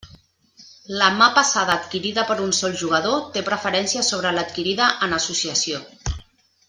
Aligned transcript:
La 1.01 1.09
mà 1.17 1.27
passada 1.35 1.75
adquirida 1.81 2.23
per 2.31 2.37
un 2.45 2.55
sol 2.61 2.73
jugador 2.85 3.21
té 3.37 3.45
preferència 3.51 4.05
sobre 4.09 4.33
l'adquirida 4.39 4.89
en 5.09 5.15
associació. 5.21 5.85